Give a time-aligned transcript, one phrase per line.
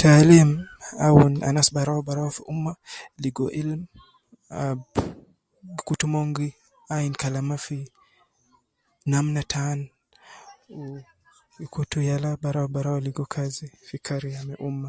[0.00, 0.50] Taalim
[1.06, 2.72] aun anas barau barau fi umma
[3.22, 3.82] ligo ilim
[4.62, 4.80] ab
[5.76, 6.48] gikutu mon gi
[6.94, 7.78] ain kalama fi
[9.12, 9.80] namna taan,
[11.60, 14.88] gikutu yala barau barau ligo kazi fi kariya fi umma